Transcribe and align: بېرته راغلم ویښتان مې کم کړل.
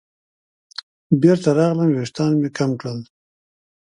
بېرته 1.21 1.49
راغلم 1.59 1.89
ویښتان 1.93 2.31
مې 2.41 2.49
کم 2.57 2.71
کړل. 2.79 2.99